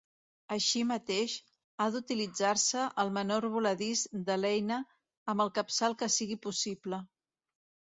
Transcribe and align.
Així 0.53 0.79
mateix, 0.91 1.35
ha 1.81 1.87
d'utilitzar-se 1.97 2.87
el 3.05 3.13
menor 3.19 3.49
voladís 3.59 4.05
de 4.33 4.41
l'eina 4.43 4.83
amb 5.37 5.49
el 5.49 5.57
capçal 5.63 6.01
que 6.03 6.15
sigui 6.21 6.45
possible. 6.53 7.07